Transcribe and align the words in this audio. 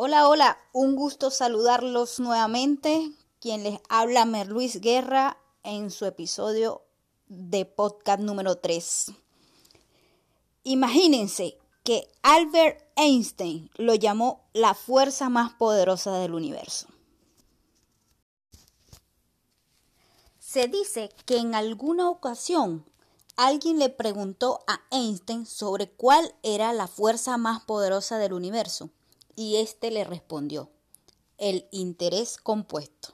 Hola, 0.00 0.28
hola, 0.28 0.58
un 0.72 0.94
gusto 0.94 1.28
saludarlos 1.28 2.20
nuevamente. 2.20 3.10
Quien 3.40 3.64
les 3.64 3.80
habla 3.88 4.26
Merluis 4.26 4.80
Guerra 4.80 5.38
en 5.64 5.90
su 5.90 6.04
episodio 6.06 6.82
de 7.26 7.64
podcast 7.64 8.20
número 8.20 8.58
3. 8.58 9.06
Imagínense 10.62 11.58
que 11.82 12.06
Albert 12.22 12.80
Einstein 12.94 13.72
lo 13.74 13.96
llamó 13.96 14.44
la 14.52 14.74
fuerza 14.74 15.30
más 15.30 15.54
poderosa 15.54 16.16
del 16.18 16.32
universo. 16.32 16.86
Se 20.38 20.68
dice 20.68 21.10
que 21.26 21.38
en 21.38 21.56
alguna 21.56 22.08
ocasión 22.08 22.84
alguien 23.34 23.80
le 23.80 23.88
preguntó 23.88 24.60
a 24.68 24.80
Einstein 24.92 25.44
sobre 25.44 25.90
cuál 25.90 26.36
era 26.44 26.72
la 26.72 26.86
fuerza 26.86 27.36
más 27.36 27.64
poderosa 27.64 28.18
del 28.18 28.32
universo 28.32 28.90
y 29.38 29.58
éste 29.58 29.92
le 29.92 30.02
respondió, 30.02 30.68
el 31.38 31.68
interés 31.70 32.38
compuesto. 32.38 33.10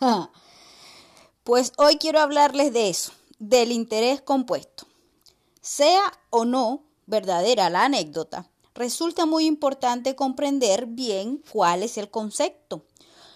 pues 1.44 1.74
hoy 1.76 1.98
quiero 1.98 2.20
hablarles 2.20 2.72
de 2.72 2.88
eso, 2.88 3.12
del 3.38 3.70
interés 3.70 4.22
compuesto. 4.22 4.86
Sea 5.60 6.02
o 6.30 6.46
no 6.46 6.84
verdadera 7.04 7.68
la 7.68 7.84
anécdota, 7.84 8.48
resulta 8.74 9.26
muy 9.26 9.44
importante 9.44 10.16
comprender 10.16 10.86
bien 10.86 11.44
cuál 11.52 11.82
es 11.82 11.98
el 11.98 12.10
concepto, 12.10 12.86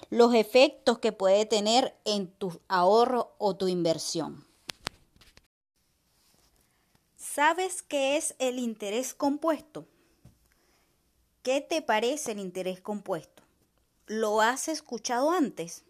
los 0.08 0.32
efectos 0.32 0.98
que 0.98 1.12
puede 1.12 1.44
tener 1.44 1.98
en 2.06 2.28
tu 2.28 2.58
ahorro 2.68 3.34
o 3.36 3.56
tu 3.56 3.68
inversión. 3.68 4.46
¿Sabes 7.18 7.82
qué 7.82 8.16
es 8.16 8.34
el 8.38 8.58
interés 8.58 9.12
compuesto? 9.12 9.86
¿Qué 11.46 11.60
te 11.60 11.80
parece 11.80 12.32
el 12.32 12.40
interés 12.40 12.80
compuesto? 12.80 13.44
¿Lo 14.08 14.40
has 14.40 14.66
escuchado 14.66 15.30
antes? 15.30 15.84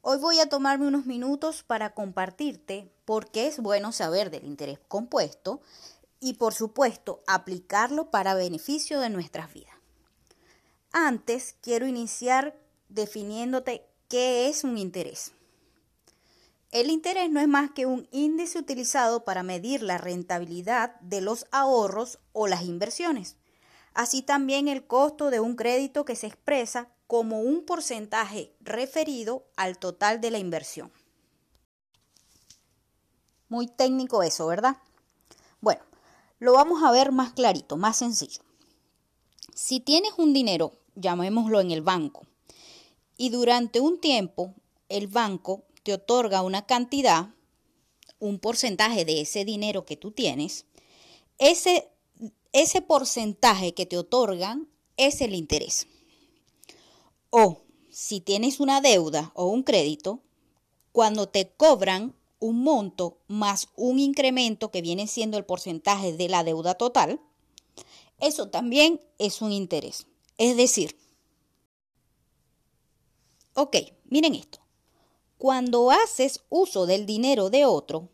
Hoy 0.00 0.18
voy 0.18 0.38
a 0.38 0.48
tomarme 0.48 0.86
unos 0.86 1.06
minutos 1.06 1.64
para 1.64 1.92
compartirte 1.92 2.88
por 3.04 3.28
qué 3.32 3.48
es 3.48 3.58
bueno 3.58 3.90
saber 3.90 4.30
del 4.30 4.44
interés 4.44 4.78
compuesto 4.86 5.60
y 6.20 6.34
por 6.34 6.54
supuesto 6.54 7.20
aplicarlo 7.26 8.12
para 8.12 8.34
beneficio 8.34 9.00
de 9.00 9.10
nuestras 9.10 9.52
vidas. 9.52 9.74
Antes 10.92 11.56
quiero 11.60 11.88
iniciar 11.88 12.56
definiéndote 12.88 13.88
qué 14.08 14.48
es 14.48 14.62
un 14.62 14.78
interés. 14.78 15.32
El 16.70 16.90
interés 16.90 17.28
no 17.28 17.40
es 17.40 17.48
más 17.48 17.72
que 17.72 17.86
un 17.86 18.06
índice 18.12 18.56
utilizado 18.56 19.24
para 19.24 19.42
medir 19.42 19.82
la 19.82 19.98
rentabilidad 19.98 20.94
de 21.00 21.22
los 21.22 21.46
ahorros 21.50 22.20
o 22.32 22.46
las 22.46 22.62
inversiones 22.62 23.34
así 23.96 24.20
también 24.20 24.68
el 24.68 24.86
costo 24.86 25.30
de 25.30 25.40
un 25.40 25.56
crédito 25.56 26.04
que 26.04 26.16
se 26.16 26.26
expresa 26.26 26.92
como 27.06 27.40
un 27.40 27.64
porcentaje 27.64 28.54
referido 28.60 29.46
al 29.56 29.78
total 29.78 30.20
de 30.20 30.30
la 30.30 30.38
inversión. 30.38 30.92
Muy 33.48 33.66
técnico 33.66 34.22
eso, 34.22 34.46
¿verdad? 34.46 34.76
Bueno, 35.60 35.82
lo 36.38 36.52
vamos 36.52 36.82
a 36.82 36.92
ver 36.92 37.10
más 37.10 37.32
clarito, 37.32 37.78
más 37.78 37.96
sencillo. 37.96 38.42
Si 39.54 39.80
tienes 39.80 40.12
un 40.18 40.34
dinero, 40.34 40.72
llamémoslo 40.94 41.60
en 41.60 41.70
el 41.70 41.80
banco, 41.80 42.26
y 43.16 43.30
durante 43.30 43.80
un 43.80 43.98
tiempo 43.98 44.54
el 44.90 45.08
banco 45.08 45.64
te 45.84 45.94
otorga 45.94 46.42
una 46.42 46.66
cantidad, 46.66 47.30
un 48.18 48.40
porcentaje 48.40 49.06
de 49.06 49.22
ese 49.22 49.46
dinero 49.46 49.86
que 49.86 49.96
tú 49.96 50.10
tienes, 50.10 50.66
ese 51.38 51.88
ese 52.56 52.80
porcentaje 52.80 53.74
que 53.74 53.84
te 53.84 53.98
otorgan 53.98 54.66
es 54.96 55.20
el 55.20 55.34
interés. 55.34 55.88
O 57.28 57.60
si 57.90 58.22
tienes 58.22 58.60
una 58.60 58.80
deuda 58.80 59.30
o 59.34 59.44
un 59.48 59.62
crédito, 59.62 60.22
cuando 60.90 61.28
te 61.28 61.50
cobran 61.50 62.16
un 62.38 62.62
monto 62.62 63.18
más 63.28 63.68
un 63.76 63.98
incremento 63.98 64.70
que 64.70 64.80
viene 64.80 65.06
siendo 65.06 65.36
el 65.36 65.44
porcentaje 65.44 66.14
de 66.14 66.30
la 66.30 66.44
deuda 66.44 66.76
total, 66.76 67.20
eso 68.20 68.48
también 68.48 69.02
es 69.18 69.42
un 69.42 69.52
interés. 69.52 70.06
Es 70.38 70.56
decir, 70.56 70.96
ok, 73.52 73.76
miren 74.06 74.34
esto. 74.34 74.60
Cuando 75.36 75.90
haces 75.90 76.40
uso 76.48 76.86
del 76.86 77.04
dinero 77.04 77.50
de 77.50 77.66
otro, 77.66 78.08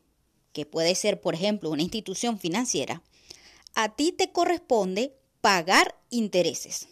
que 0.53 0.67
puede 0.67 0.97
ser, 0.97 1.21
por 1.21 1.37
ejemplo, 1.37 1.71
una 1.71 1.83
institución 1.83 2.41
financiera, 2.41 3.05
a 3.75 3.95
ti 3.95 4.13
te 4.13 4.33
corresponde 4.33 5.17
pagar 5.41 5.99
intereses. 6.11 6.89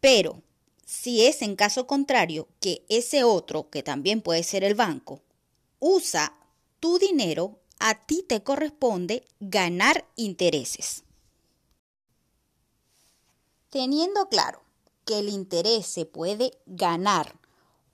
Pero 0.00 0.42
si 0.84 1.26
es 1.26 1.42
en 1.42 1.56
caso 1.56 1.86
contrario 1.86 2.48
que 2.60 2.84
ese 2.88 3.24
otro, 3.24 3.68
que 3.70 3.82
también 3.82 4.22
puede 4.22 4.42
ser 4.42 4.64
el 4.64 4.74
banco, 4.74 5.20
usa 5.80 6.38
tu 6.80 6.98
dinero, 6.98 7.58
a 7.78 8.06
ti 8.06 8.24
te 8.26 8.42
corresponde 8.42 9.24
ganar 9.40 10.06
intereses. 10.16 11.04
Teniendo 13.70 14.28
claro 14.28 14.62
que 15.04 15.18
el 15.18 15.28
interés 15.28 15.86
se 15.86 16.06
puede 16.06 16.58
ganar 16.66 17.38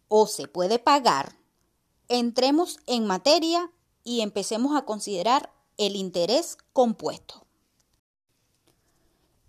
o 0.08 0.26
se 0.26 0.46
puede 0.46 0.78
pagar, 0.78 1.36
entremos 2.08 2.78
en 2.86 3.06
materia 3.06 3.70
y 4.04 4.20
empecemos 4.20 4.76
a 4.76 4.84
considerar 4.84 5.52
el 5.78 5.96
interés 5.96 6.58
compuesto. 6.72 7.43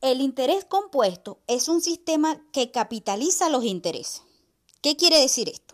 El 0.06 0.22
interés 0.22 0.66
compuesto 0.66 1.40
es 1.48 1.68
un 1.68 1.82
sistema 1.82 2.40
que 2.52 2.70
capitaliza 2.70 3.50
los 3.50 3.64
intereses. 3.64 4.22
¿Qué 4.82 4.96
quiere 4.96 5.20
decir 5.20 5.50
esto? 5.50 5.74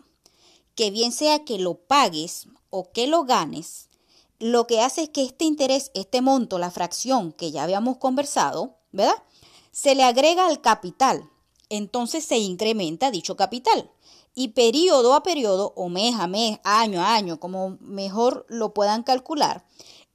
Que 0.74 0.90
bien 0.90 1.12
sea 1.12 1.44
que 1.44 1.58
lo 1.58 1.74
pagues 1.74 2.46
o 2.70 2.92
que 2.92 3.06
lo 3.06 3.24
ganes, 3.24 3.90
lo 4.38 4.66
que 4.66 4.80
hace 4.80 5.02
es 5.02 5.08
que 5.10 5.22
este 5.22 5.44
interés, 5.44 5.90
este 5.92 6.22
monto, 6.22 6.58
la 6.58 6.70
fracción 6.70 7.32
que 7.32 7.50
ya 7.50 7.62
habíamos 7.62 7.98
conversado, 7.98 8.78
¿verdad? 8.90 9.22
Se 9.70 9.94
le 9.94 10.02
agrega 10.02 10.46
al 10.46 10.62
capital. 10.62 11.28
Entonces 11.68 12.24
se 12.24 12.38
incrementa 12.38 13.10
dicho 13.10 13.36
capital. 13.36 13.90
Y 14.34 14.48
periodo 14.48 15.12
a 15.12 15.22
periodo, 15.22 15.74
o 15.76 15.90
mes 15.90 16.14
a 16.18 16.26
mes, 16.26 16.58
año 16.64 17.02
a 17.02 17.14
año, 17.14 17.38
como 17.38 17.76
mejor 17.80 18.46
lo 18.48 18.72
puedan 18.72 19.02
calcular, 19.02 19.66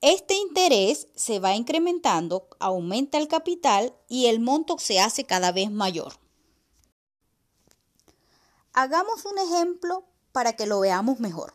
este 0.02 0.36
interés 0.36 1.08
se 1.16 1.40
va 1.40 1.56
incrementando, 1.56 2.48
aumenta 2.60 3.18
el 3.18 3.28
capital 3.28 3.96
y 4.08 4.28
el 4.28 4.40
monto 4.40 4.78
se 4.78 5.00
hace 5.00 5.26
cada 5.26 5.52
vez 5.52 5.72
mayor. 5.72 6.14
Hagamos 8.74 9.26
un 9.26 9.40
ejemplo 9.40 10.06
para 10.32 10.56
que 10.56 10.68
lo 10.68 10.80
veamos 10.80 11.20
mejor. 11.20 11.54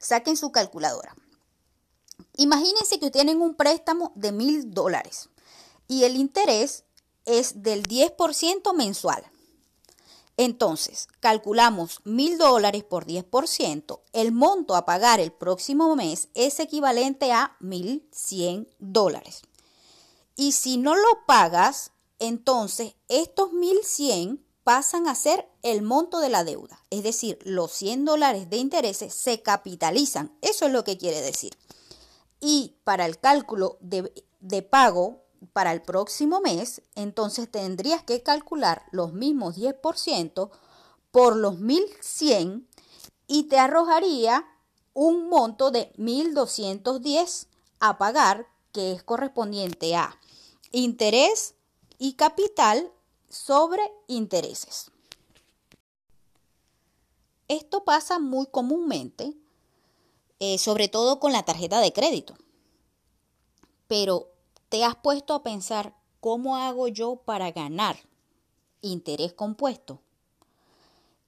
Saquen 0.00 0.36
su 0.36 0.50
calculadora. 0.50 1.14
Imagínense 2.36 2.98
que 2.98 3.10
tienen 3.10 3.42
un 3.42 3.54
préstamo 3.54 4.12
de 4.14 4.32
mil 4.32 4.72
dólares 4.72 5.28
y 5.88 6.04
el 6.04 6.16
interés 6.16 6.84
es 7.26 7.62
del 7.62 7.82
10% 7.82 8.74
mensual. 8.74 9.30
Entonces, 10.40 11.08
calculamos 11.18 12.00
mil 12.04 12.38
dólares 12.38 12.84
por 12.84 13.06
10%, 13.06 14.00
el 14.12 14.30
monto 14.30 14.76
a 14.76 14.86
pagar 14.86 15.18
el 15.18 15.32
próximo 15.32 15.96
mes 15.96 16.28
es 16.34 16.60
equivalente 16.60 17.32
a 17.32 17.56
1.100 17.60 18.68
dólares. 18.78 19.42
Y 20.36 20.52
si 20.52 20.76
no 20.76 20.94
lo 20.94 21.26
pagas, 21.26 21.90
entonces 22.20 22.94
estos 23.08 23.50
1.100 23.50 24.38
pasan 24.62 25.08
a 25.08 25.16
ser 25.16 25.50
el 25.62 25.82
monto 25.82 26.20
de 26.20 26.28
la 26.28 26.44
deuda. 26.44 26.84
Es 26.90 27.02
decir, 27.02 27.40
los 27.42 27.72
100 27.72 28.04
dólares 28.04 28.48
de 28.48 28.58
intereses 28.58 29.12
se 29.14 29.42
capitalizan. 29.42 30.38
Eso 30.40 30.66
es 30.66 30.72
lo 30.72 30.84
que 30.84 30.98
quiere 30.98 31.20
decir. 31.20 31.58
Y 32.38 32.76
para 32.84 33.06
el 33.06 33.18
cálculo 33.18 33.78
de, 33.80 34.12
de 34.38 34.62
pago 34.62 35.24
para 35.52 35.72
el 35.72 35.82
próximo 35.82 36.40
mes, 36.40 36.82
entonces 36.94 37.50
tendrías 37.50 38.02
que 38.02 38.22
calcular 38.22 38.84
los 38.90 39.12
mismos 39.12 39.56
10% 39.56 40.50
por 41.10 41.36
los 41.36 41.58
1100 41.58 42.68
y 43.26 43.44
te 43.44 43.58
arrojaría 43.58 44.46
un 44.94 45.28
monto 45.28 45.70
de 45.70 45.92
1210 45.96 47.46
a 47.80 47.98
pagar, 47.98 48.48
que 48.72 48.92
es 48.92 49.02
correspondiente 49.02 49.94
a 49.94 50.18
interés 50.72 51.54
y 51.98 52.14
capital 52.14 52.90
sobre 53.28 53.82
intereses. 54.06 54.90
Esto 57.48 57.84
pasa 57.84 58.18
muy 58.18 58.46
comúnmente, 58.46 59.34
eh, 60.38 60.58
sobre 60.58 60.88
todo 60.88 61.18
con 61.18 61.32
la 61.32 61.44
tarjeta 61.44 61.80
de 61.80 61.92
crédito. 61.92 62.36
Pero 63.86 64.28
¿Te 64.68 64.84
has 64.84 64.96
puesto 64.96 65.34
a 65.34 65.42
pensar 65.42 65.94
cómo 66.20 66.56
hago 66.56 66.88
yo 66.88 67.16
para 67.16 67.50
ganar 67.52 67.98
interés 68.80 69.32
compuesto? 69.32 70.00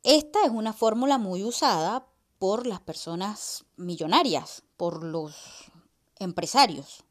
Esta 0.03 0.45
es 0.45 0.51
una 0.51 0.73
fórmula 0.73 1.19
muy 1.19 1.45
usada 1.45 2.07
por 2.39 2.67
las 2.67 2.81
personas 2.81 3.65
millonarias, 3.77 4.63
por 4.77 5.05
los 5.05 5.35
empresarios, 6.19 7.05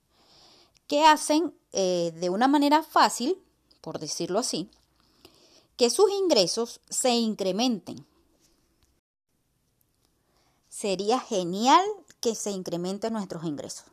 que 0.88 1.06
hacen 1.06 1.54
eh, 1.72 2.12
de 2.16 2.30
una 2.30 2.48
manera 2.48 2.84
fácil 2.84 3.44
por 3.82 4.00
decirlo 4.00 4.40
así, 4.40 4.70
que 5.78 5.90
sus 5.90 6.12
ingresos 6.12 6.82
se 6.90 7.12
incrementen. 7.12 8.06
Sería 10.68 11.20
genial 11.20 11.86
que 12.20 12.36
se 12.36 12.52
incrementen 12.52 13.14
nuestros 13.14 13.44
ingresos. 13.46 13.86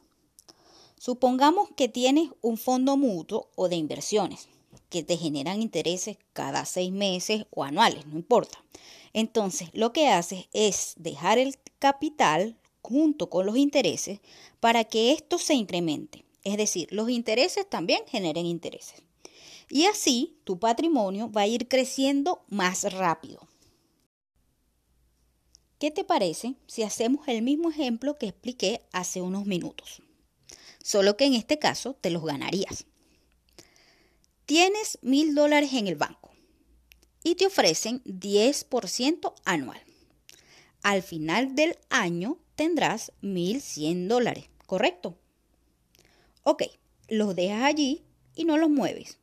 Supongamos 0.99 1.69
que 1.77 1.89
tienes 1.89 2.31
un 2.41 2.57
fondo 2.57 2.97
mutuo 2.97 3.51
o 3.55 3.69
de 3.69 3.77
inversiones 3.77 4.49
que 4.89 5.03
te 5.03 5.17
generan 5.17 5.61
intereses 5.61 6.17
cada 6.33 6.65
seis 6.65 6.93
meses 6.93 7.47
o 7.51 7.65
anuales, 7.65 8.07
no 8.07 8.17
importa. 8.17 8.65
Entonces, 9.13 9.69
lo 9.73 9.93
que 9.93 10.09
haces 10.09 10.47
es 10.53 10.95
dejar 10.97 11.39
el 11.39 11.57
capital 11.79 12.57
junto 12.83 13.29
con 13.29 13.47
los 13.47 13.57
intereses 13.57 14.21
para 14.61 14.85
que 14.85 15.13
esto 15.13 15.39
se 15.39 15.55
incremente. 15.55 16.25
Es 16.45 16.57
decir, 16.57 16.89
los 16.93 17.11
intereses 17.11 17.69
también 17.69 18.03
generen 18.07 18.47
intereses. 18.47 19.03
Y 19.69 19.87
así 19.87 20.39
tu 20.45 20.59
patrimonio 20.59 21.31
va 21.31 21.43
a 21.43 21.47
ir 21.47 21.67
creciendo 21.67 22.45
más 22.49 22.91
rápido. 22.93 23.41
¿Qué 25.79 25.91
te 25.91 26.05
parece 26.05 26.55
si 26.67 26.85
hacemos 26.85 27.27
el 27.29 27.43
mismo 27.43 27.71
ejemplo 27.71 28.17
que 28.17 28.29
expliqué 28.29 28.83
hace 28.93 29.21
unos 29.21 29.45
minutos? 29.45 30.06
Solo 30.87 31.17
que 31.17 31.25
en 31.25 31.35
este 31.35 31.59
caso 31.59 31.95
te 31.95 32.11
los 32.11 32.25
ganarías. 32.25 32.87
Tienes 34.45 35.01
mil 35.03 35.35
dólares 35.35 35.73
en 35.73 35.89
el 35.89 35.97
banco 35.97 36.31
y 37.25 37.35
te 37.35 37.47
ofrecen 37.47 38.05
10% 38.05 39.35
anual. 39.45 39.83
Al 40.85 41.03
final 41.03 41.57
del 41.57 41.77
año 41.91 42.39
tendrás 42.55 43.11
1.100 43.21 44.07
dólares, 44.07 44.45
¿correcto? 44.67 45.19
Ok, 46.45 46.63
los 47.09 47.35
dejas 47.35 47.65
allí 47.65 48.05
y 48.37 48.45
no 48.45 48.57
los 48.57 48.71
mueves. 48.71 49.19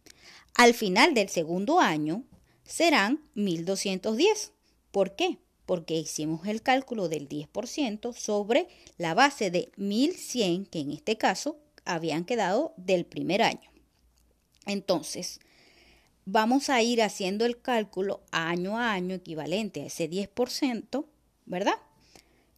Al 0.56 0.74
final 0.74 1.13
del 1.13 1.30
segundo 1.30 1.80
año 1.80 2.25
serán 2.66 3.24
1.210. 3.38 4.51
¿Por 4.92 5.16
qué? 5.16 5.38
Porque 5.73 5.95
hicimos 5.95 6.45
el 6.45 6.61
cálculo 6.61 7.09
del 7.09 7.27
10% 7.27 8.13
sobre 8.13 8.67
la 8.99 9.15
base 9.15 9.49
de 9.49 9.71
1.100, 9.75 10.69
que 10.69 10.81
en 10.81 10.91
este 10.91 11.17
caso 11.17 11.57
habían 11.83 12.25
quedado 12.25 12.75
del 12.77 13.07
primer 13.07 13.41
año. 13.41 13.71
Entonces, 14.67 15.39
vamos 16.25 16.69
a 16.69 16.83
ir 16.83 17.01
haciendo 17.01 17.43
el 17.43 17.59
cálculo 17.59 18.21
año 18.29 18.77
a 18.77 18.91
año 18.91 19.15
equivalente 19.15 19.81
a 19.81 19.85
ese 19.87 20.07
10%, 20.07 21.07
¿verdad? 21.47 21.79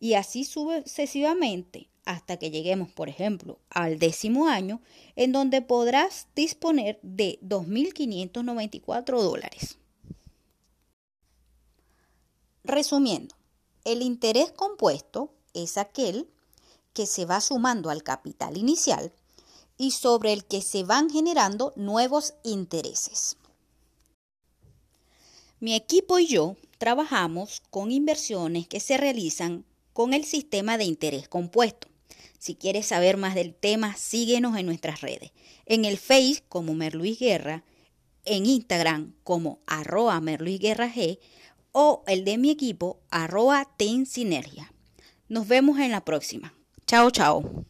Y 0.02 0.16
así 0.16 0.44
sucesivamente 0.44 1.88
hasta 2.04 2.36
que 2.36 2.52
lleguemos, 2.52 2.92
por 2.92 3.08
ejemplo, 3.08 3.60
al 3.70 3.98
décimo 3.98 4.50
año, 4.50 4.82
en 5.16 5.32
donde 5.32 5.62
podrás 5.62 6.28
disponer 6.36 7.00
de 7.02 7.40
2.594 7.42 9.22
dólares. 9.22 9.78
Resumiendo, 12.66 13.36
el 13.84 14.02
interés 14.02 14.52
compuesto 14.52 15.32
es 15.54 15.78
aquel 15.78 16.28
que 16.94 17.06
se 17.06 17.26
va 17.26 17.40
sumando 17.40 17.92
al 17.92 18.02
capital 18.02 18.58
inicial 18.58 19.14
y 19.78 19.92
sobre 19.92 20.34
el 20.34 20.46
que 20.46 20.64
se 20.64 20.84
van 20.84 21.12
generando 21.12 21.74
nuevos 21.76 22.34
intereses. 22.44 23.38
Mi 25.60 25.76
equipo 25.76 26.18
y 26.18 26.26
yo 26.26 26.56
trabajamos 26.80 27.62
con 27.70 27.92
inversiones 27.92 28.68
que 28.68 28.80
se 28.80 28.98
realizan 28.98 29.64
con 29.94 30.16
el 30.16 30.26
sistema 30.26 30.80
de 30.80 30.86
interés 30.86 31.28
compuesto. 31.28 31.88
Si 32.40 32.56
quieres 32.56 32.88
saber 32.88 33.18
más 33.18 33.36
del 33.36 33.54
tema, 33.54 33.96
síguenos 33.96 34.58
en 34.58 34.66
nuestras 34.66 35.02
redes. 35.02 35.32
En 35.68 35.86
el 35.86 35.98
Face 35.98 36.42
como 36.50 36.74
Merluis 36.74 37.20
Guerra, 37.20 37.64
en 38.26 38.48
Instagram 38.48 39.14
como 39.24 39.60
arroba 39.68 40.20
Merluis 40.20 40.60
Guerra 40.60 40.92
G 40.92 41.20
o 41.78 42.06
el 42.08 42.24
de 42.24 42.38
mi 42.38 42.52
equipo 42.52 43.02
arroba 43.12 43.68
Ten 43.76 44.06
Sinergia. 44.06 44.72
Nos 45.28 45.46
vemos 45.46 45.78
en 45.78 45.92
la 45.92 46.06
próxima. 46.06 46.54
Chao, 46.88 47.12
chao. 47.12 47.66